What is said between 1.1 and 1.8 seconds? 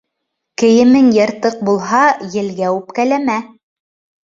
йыртыҡ